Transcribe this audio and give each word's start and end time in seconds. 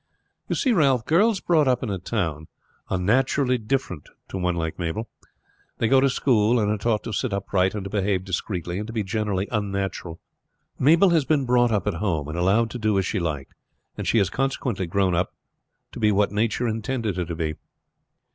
"You 0.49 0.55
see, 0.55 0.71
Ralph, 0.73 1.05
girls 1.05 1.41
brought 1.41 1.67
up 1.67 1.83
in 1.83 1.91
a 1.91 1.99
town 1.99 2.47
are 2.87 2.97
naturally 2.97 3.59
different 3.59 4.09
to 4.29 4.37
one 4.39 4.55
like 4.55 4.79
Mabel. 4.79 5.07
They 5.77 5.87
go 5.87 6.01
to 6.01 6.09
school, 6.09 6.59
and 6.59 6.71
are 6.71 6.77
taught 6.79 7.03
to 7.03 7.13
sit 7.13 7.31
upright 7.31 7.75
and 7.75 7.83
to 7.83 7.89
behave 7.91 8.23
discreetly, 8.25 8.79
and 8.79 8.87
to 8.87 8.93
be 8.93 9.03
general 9.03 9.45
unnatural. 9.51 10.19
Mabel 10.79 11.11
has 11.11 11.23
been 11.25 11.45
brought 11.45 11.71
up 11.71 11.85
at 11.85 11.93
home 12.01 12.27
and 12.29 12.35
allowed 12.35 12.71
to 12.71 12.79
do 12.79 12.97
as 12.97 13.05
she 13.05 13.19
liked, 13.19 13.53
and 13.95 14.07
she 14.07 14.17
has 14.17 14.31
consequently 14.31 14.87
grown 14.87 15.13
up 15.13 15.35
what 15.95 16.31
nature 16.31 16.67
intended 16.67 17.17
her 17.17 17.25
to 17.25 17.35
be. 17.35 17.53